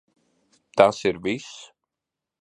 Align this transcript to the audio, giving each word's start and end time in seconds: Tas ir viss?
Tas 0.81 1.03
ir 1.11 1.21
viss? 1.27 1.53